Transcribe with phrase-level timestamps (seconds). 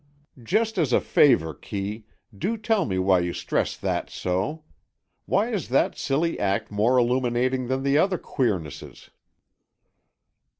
[0.41, 2.05] "Just as a favour, Kee,
[2.35, 4.63] do tell me why you stress that so.
[5.27, 9.11] Why is that silly act more illuminating than the other queernesses?"